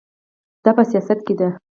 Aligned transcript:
دا 0.63 0.71
په 0.77 0.83
سیاست 0.91 1.19
کې 1.25 1.33
ده. 1.39 1.49